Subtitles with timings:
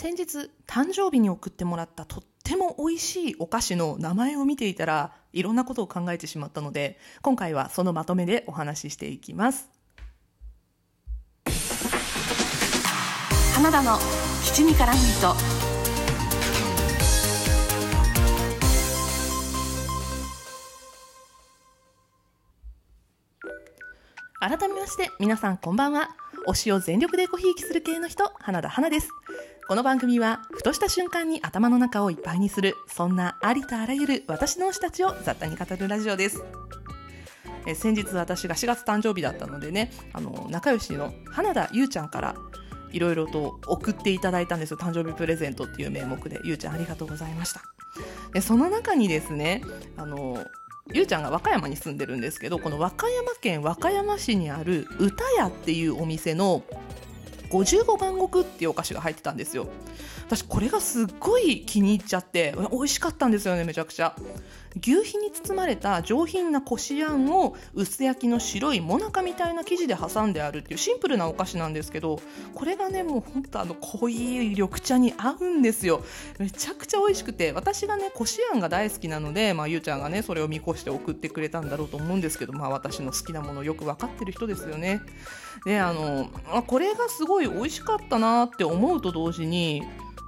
[0.00, 9.68] 先日誕生日に送ってもらったとっても美味しいお菓子の名前を見ていたらいろんなことを考えてしまったので今回はそのまとめでお話ししていきます。
[13.56, 13.98] 花田の
[14.44, 15.34] 七味からミート。
[24.40, 26.10] 改めまして皆さんこんばんは。
[26.46, 29.10] 推しを全力でごひいきする系の人花田花です
[29.68, 36.42] この番組はふとした瞬間に頭の中をいっぱいにするそんなありとあらゆる私の推したちを雑多に語るラジオです。
[37.66, 42.34] え先日私が4月誕生日だったのでねあの仲良しの花田ゆうちゃんから
[42.92, 44.78] いろいろと送っていただいたんですよ。
[44.78, 46.40] 誕生日プレゼントっていう名目で。
[46.44, 47.60] ゆうちゃんありがとうございました。
[48.32, 49.60] でその中にですね
[49.98, 50.46] あの
[50.94, 56.64] ゆうちゃんが和歌山に住んでるんですけどこの和歌山県和歌山市にある歌屋っていうお店の
[57.50, 59.66] 55万石っていうお菓子が入ってたんですよ。
[60.26, 64.14] 私これがすっごい気に入っちゃって美味しかったんですよねめちゃくちゃ。
[64.76, 72.20] 牛皮に包まれた上品なこしあんを薄焼きの白いもなかみたいな生地で挟んであるっていうシンプルなお菓子なんですけど
[72.54, 76.04] これがねもうほんとあの濃い緑茶に合うんですよ。
[76.38, 85.00] めちゃくちゃ美味しくて私がねこしあんが大好きなので、まあ、ゆうちゃんがねそれを見越して送ってくれたんだろうと思うんですけど、まあ、私の好きなものよく分かってる人ですよね。
[85.64, 86.28] であの
[86.66, 89.82] これがすごいごい美味しかったなって思うと同時に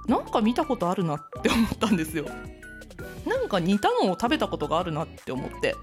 [0.07, 2.25] なんか見たことあるなって思ったんですよ。
[3.25, 5.75] なんか似たのを食べたことがあるなって思って。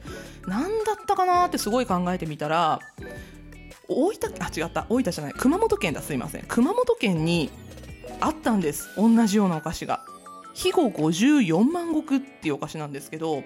[0.47, 2.81] 何だったかなってすごい考えてみたら
[3.89, 4.87] 大分あ違った。
[4.89, 5.33] 大分じゃない。
[5.35, 6.01] 熊本県だ。
[6.01, 6.45] すいません。
[6.49, 7.51] 熊本県に
[8.21, 8.89] あったんです。
[8.97, 10.01] 同じようなお菓子が。
[10.55, 13.45] 肥後54万石っていうお菓子なんですけど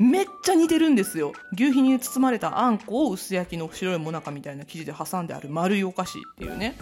[0.00, 1.32] めっちゃ似てるんですよ。
[1.52, 6.76] 牛皮に包まれたあんこを薄焼きの白いもなかみたいな生地で挟んである丸いお菓子っていうね。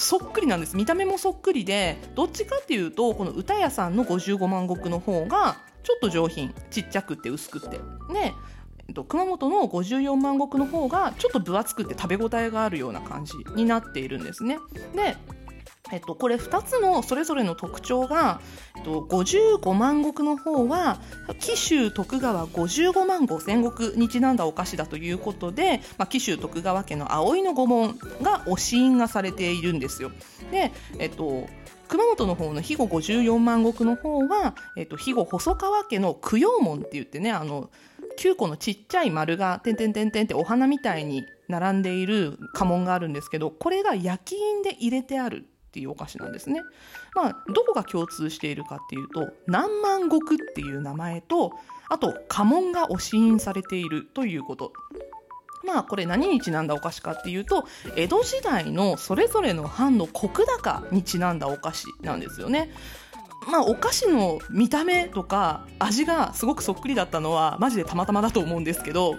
[0.00, 0.76] そっくりなんです。
[0.76, 7.80] 見た目もそっくりでどっちかっていうとこの歌屋さんの55万石の方がちょっと上品ちっちゃくて薄くて。
[8.12, 8.32] ね、
[9.08, 14.58] 熊本の54万石の方がちょっと分厚くて食べ応えがあるような感じになっているんですね。
[14.94, 15.16] で
[15.90, 18.40] えっと、これ2つのそれぞれの特徴が、
[18.76, 21.00] えっと、55万石の方は
[21.40, 30.10] 紀州徳川55万5千石にちなんだお菓子だということで、まあ、紀州徳川家の葵の御紋が押印がされているんですよ。
[30.50, 31.48] で、えっと
[31.88, 37.70] 熊本の方の肥後54万石の方は、えっと、肥後細川家の供養門って言ってねあの
[38.18, 46.62] 9個のちっちゃい丸が点々点々ってお花みたいに並んでいる家紋があるんですけどこれが焼き印で入れてあるっていうお菓子なんですね。
[47.14, 51.52] まあ、どこが共通しているかっていうと南万石っていう名前と
[51.88, 54.72] あと家紋が押し印されているということ
[55.64, 62.70] まあこれ何にちなんだお菓子かっていうと江戸時代のそれぞれの藩の石高にちなんだお菓子なんですよね。
[63.50, 69.14] まあ、お菓子の見た目とか味がすごくそっくりだったのはマジでたまたまだと思うんですけど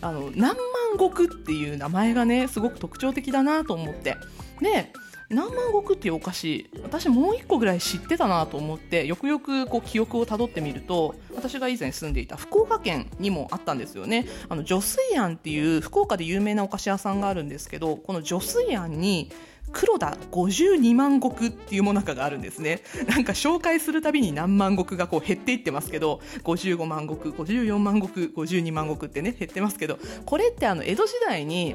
[0.00, 0.56] あの南
[0.98, 4.16] 万石っていう名前がねすごく特徴的だなと思って
[4.60, 4.92] で
[5.28, 14.26] 南万石っていうお菓子私もう1個ぐらい知ってたなと思ってよくよくこう記憶をたどってみると私が以前住んでいた福岡県にもあったんですよね。
[14.48, 19.30] あの女水庵っていう福岡で有名なお菓子屋さんがあるんですけどこの女水庵に
[19.72, 22.82] 黒田52万石っていうもなかがあるんですね。
[23.08, 31.74] なんか紹介するたびに何万石がこう減っていってますけど55万石54万石52万石ってね減ってますけどこれってあの江戸時代に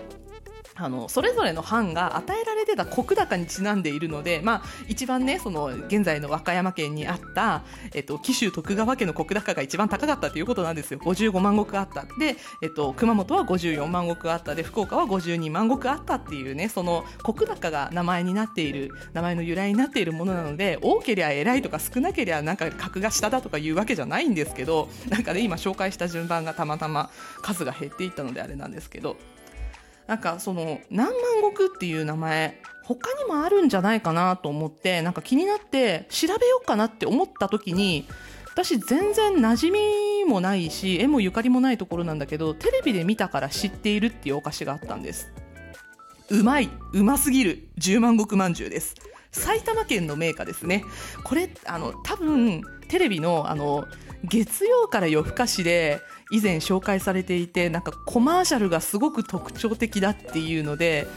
[0.76, 11.00] あのそれぞれの藩が与えられてた石高にちなんでいるので、まあ、一番ねその現在の和歌山県にあった、えっと、紀州徳川家の石高が一番高かったということなんですよ。
[11.00, 12.04] 55万石あった。
[12.20, 14.56] で、えっと、熊本は54万石あった。
[14.56, 27.10] で福岡は52万石あったっていうねその石高が名前になっている名前の由来になっているものなので多ければ偉いとか少なければなんか格が下だとかいうわけじゃないんですけどなんかね今紹介した順番がたまたま
[27.42, 29.18] 数が減っていったのであれなんですけど。
[30.12, 31.14] なんかその何万
[31.56, 38.06] 石っていう名前他にもあるんじゃないかなと思ってなんか気になって調べようかなって思った時に
[38.52, 45.32] 私全然馴染みもないし絵もゆかりもないところなんだけどテレビで見たから知っているっていうお菓子があったんです。
[46.30, 48.96] うまいうますぎる10万石まんじゅうです。
[49.32, 50.84] 埼玉県のメーカーですね。
[51.24, 53.88] これあの多分テレビのあの
[54.24, 56.00] 月曜から夜更かしで
[56.32, 61.08] 以前紹介されていてなんかコマーシャルがすごく特徴的だっていうので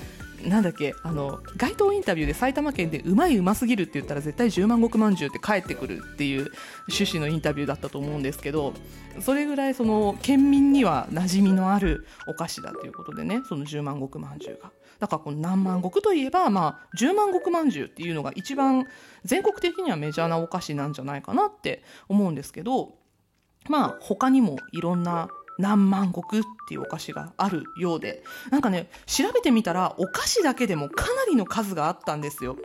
[0.49, 6.51] なんだっけあの街頭インタビューで埼玉県でうまいうますぎるって言ったら絶対10万石まんじゅうって帰ってくるっていう
[6.89, 8.75] 趣旨のインタビューだったと思うんですけど
[9.21, 14.71] それぐらいその県民には馴染みのあるお菓子だということでねその10万石まんじゅうが。
[14.99, 18.87] だからこの何万石といえば、まあ、10万石まんじゅうっていうのが一番
[19.25, 22.95] 全国的にはメジャーなお菓子なんじゃないかなって思うんですけど、
[23.69, 32.57] まあ、他にもいろんな何万石っていうお菓子があるようで、なんかね、調べてみたらお菓子だけでもかなりの数があったんですよ。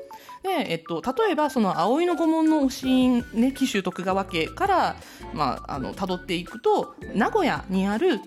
[0.43, 4.95] で、えっと、例えばその葵の御門のおしん、ね、紀州徳川家から、
[5.33, 8.21] まあ、あの、辿っていくと、名古屋にある、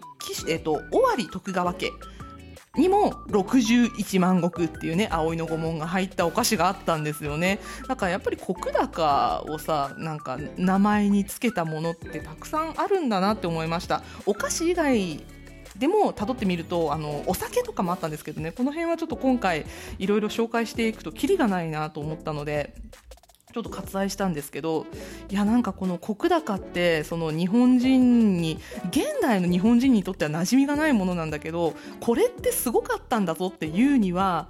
[0.48, 1.90] えっと、尾張徳川家。
[2.76, 7.58] にも61万石っていうね葵の御紋が入ったお菓子があったんですよね。
[7.86, 14.02] だからやっぱり石高をさなんか名前につけたものってたくさんあるんだなって思いました。
[14.24, 15.22] お菓子以外
[15.76, 18.52] でも辿ってみるとあのお酒とかもあったんですけどね。
[18.52, 19.66] この辺はちょっと今回
[19.98, 22.74] いろいろ紹介していくとキリがないなと思ったので
[23.52, 24.86] ちょっと割愛したんですけど
[25.30, 28.58] いやなんかこの石高ってその日本人に
[28.88, 34.48] 現代の日本人にとっては馴染みがないものなんだけどこれってすごかったんだぞっていうには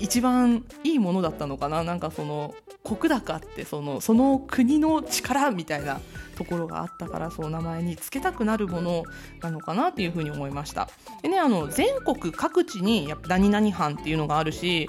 [0.00, 1.84] 一番いいものだったのかな？
[1.84, 2.54] なんかその
[2.84, 6.00] 石高ってそのその国の力みたいな
[6.36, 9.04] ところがあったからそう名前に付けたくなるもの
[9.42, 10.88] なのかなっていうふうに思いました。
[11.22, 14.88] でねあの全国各地にやっぱ何々藩っていうのがあるし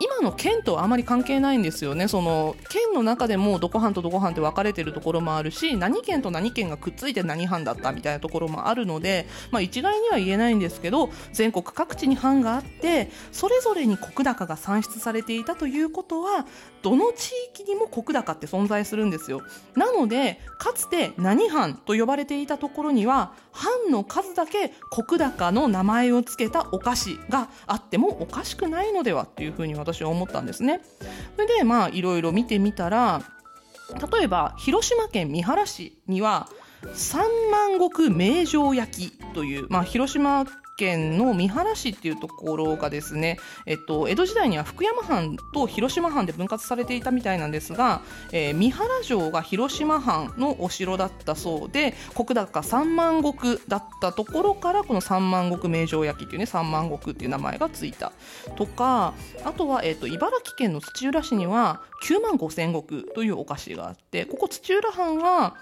[0.00, 2.08] 今の県とはあまり関係ないんですよね。
[2.08, 16.46] その県の中でもどこ藩とどこ藩って分かれてるところもあるし何県と何県がくっついて何藩だったみたいなところもあるので、まあ、一概には言えないんですけど全国各地に藩があってそれぞれに石高が算出されていたということは
[16.82, 19.42] どの地域にも石高って存在するんですよ。
[19.76, 30.80] なのでかつて何藩と呼ばれていたところには藩の数だけ石高の名前を付けたお菓子があってもおかしくないのではっていうふうに私は思ったんですね。
[31.36, 33.22] それでまあいろいろ見てみたら
[34.12, 36.48] 例えば広島県三原市には
[36.94, 40.46] 三万石名城焼きという、まあ、広島
[40.80, 48.00] 県の三原市っていうところがですね、えっと、江戸時代には福山藩と広島藩で分割されていたみたいなんですが、
[48.32, 58.12] えー、三原城が広島藩のお城だったそうで石高三万石だったところからこの三万石名城焼きっていうね三万石っていう名前がついた。
[58.56, 59.12] とか
[59.44, 65.56] あとは、えっと、茨城県の土浦市には9万5千石というお菓子があってここ土浦藩は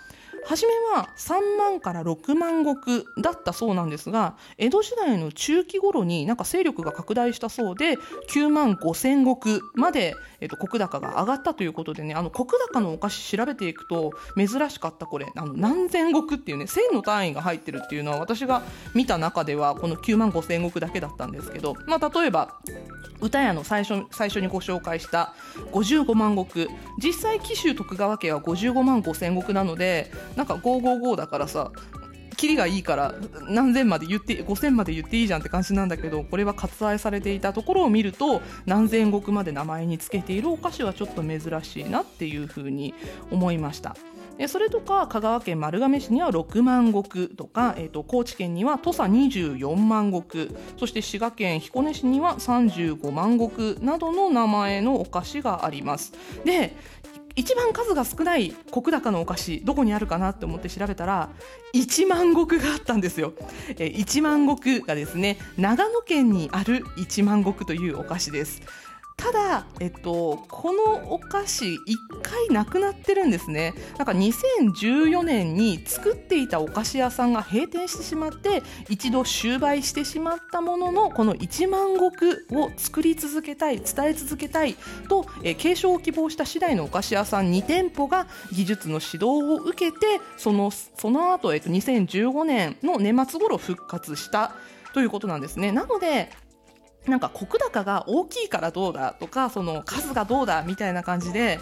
[0.47, 7.97] 初めは3万から6万石だったそうなんですが江戸時代の中期頃になんか勢力が拡大したそうで
[8.31, 18.63] 9万5千石まで、えっと、石高が上がったということでねあの石高のお菓子調べていくと珍しかったこれあの何千石っていうね1000の単位が入ってるっていうのは私が
[18.95, 22.59] 見た中ではこの9万5千石だけだったんですけど、まあ、例えば
[23.21, 25.35] 歌屋の最初最初にご紹介した
[25.73, 26.69] 55万石。
[26.99, 31.73] 実際紀州徳川家は55万5千石なのでなんか555だからさ
[32.37, 33.15] キリがいいから
[33.49, 42.95] 何千まで言って5000まで言っていいじゃんって感じなんだけどこれは割愛されていたところを見ると何千石まで名前につけているお菓子はちょっと珍しいなっていうふうに
[43.33, 43.97] 思いました。
[44.47, 56.13] それとか香川県丸亀市には6万石とか、えーと、高知県には土佐24万石そして滋賀県彦根市には35万石などの名前のお菓子があります
[56.45, 56.77] で
[57.39, 61.29] 一番数が少ない石高のお菓子どこにあるかなって思って調べたら
[61.73, 63.33] 一万石があったんですよ、
[63.79, 68.61] え一万石がですね長野県にある一万石というお菓子です。
[69.19, 73.75] ただ、えっと、このお菓子一回なくなってるんですね。
[73.99, 84.77] なんか2014年に作っていたお菓子屋さんが閉店してしまって一度終売してしまったもののこの1万石を作り続けたい伝え続けたい
[85.09, 94.53] と、え継承を希望した次第のお菓子屋さん2店舗が技術の指導を受けてそのその後、えっと、2015年の年末頃復活した
[94.95, 95.73] ということなんですね。
[95.73, 96.31] なので
[97.09, 101.59] なんか石高が大きいからどうだとかその数がどうだみたいな感じで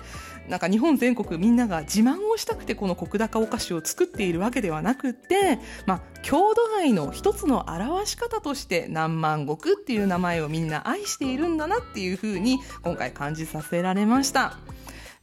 [0.49, 14.59] なんか日本全国みんなが自慢をしたくてこの石高お菓子を作っているわけではなくって、まあ、郷土愛の一つの表し方として何万石っていう名前をみんな愛しているんだなっていうふうに今回感じさせられました。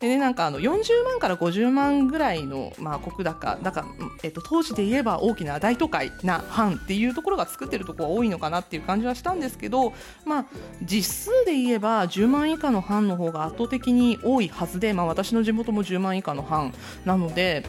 [0.04, 3.86] でね、なんかあの40万から50万ぐらいの、まあ、石高だから、
[4.22, 9.94] えっと、当時で言えば大きな大都会な藩っていうところが作ってるところが多いのかなっていう感じはしたんですけど、
[10.26, 10.46] まあ、
[10.82, 16.74] 実数で言えば10万以下の藩の方が圧倒的に多いはずで、まあ、私の地元も10万以下の藩
[17.06, 17.66] なので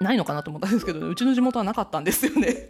[0.00, 2.68] ないのかなと思ったんですけど、ね、うちの地元はなかったんですよね。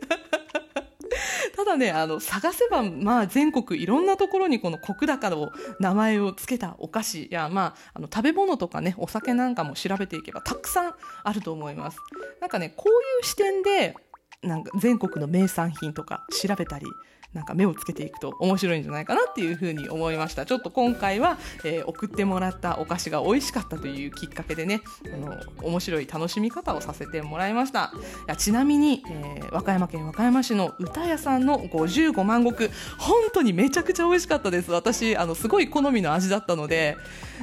[1.68, 10.94] ただね、あの、探せば、まあ、全国いろんなところにこの石高の名前を付けたお菓子や、まあ、あの、食べ物とかね、お酒なんかも調べていけばたくさん
[11.24, 11.98] あると思います。
[12.40, 13.94] なんかね、こういう視点で、
[14.42, 16.86] なんか全国の名産品とか調べたり
[17.34, 20.46] なんか目をつけていくと面白いんじゃないかなっていうふうに思いました。
[20.46, 24.80] ちょっと今回は、えー、送ってもらったお菓子が美味しかったというきっかけでね
[25.12, 27.92] あの面白い楽しみ方をさせてもらいました。
[27.94, 32.70] いやちなみに、えー、和歌山県和歌山市の歌屋さんの55万石。
[32.98, 34.72] 本当にめちゃくちゃ美味しかったです。
[34.72, 36.96] 私あのすごい好みの味だったので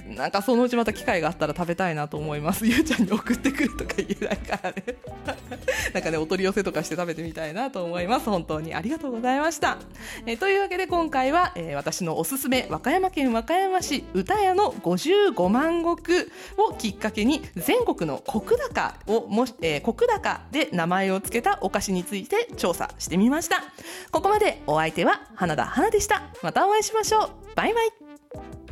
[0.08, 2.66] なんかそのうちまた機会があったら食べたいなと思います。
[2.66, 4.84] ゆうちゃんに送ってくるとか言えないからね。
[5.94, 8.30] なんかねお取り寄せとかして食べてみたいなと思います。
[8.30, 9.75] 本当にありがとうございました。
[10.26, 15.88] えー、というわけで今回は、えー、私のおすすめ和歌山県和歌山市歌屋の55万石
[16.58, 23.64] をきっかけに全国の石高をもし、えー、石高で名前を付けたお菓子について調査してみました。
[24.12, 26.24] ここまでお相手は花田花でした。
[26.42, 27.30] またお会いしましょう。
[27.56, 28.65] バイバイ。